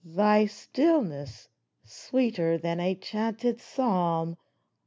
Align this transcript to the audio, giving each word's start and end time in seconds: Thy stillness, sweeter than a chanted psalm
Thy 0.03 0.47
stillness, 0.47 1.47
sweeter 1.83 2.57
than 2.57 2.79
a 2.79 2.95
chanted 2.95 3.61
psalm 3.61 4.35